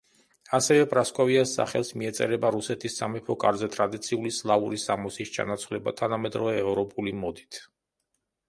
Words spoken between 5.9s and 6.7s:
თანამედროვე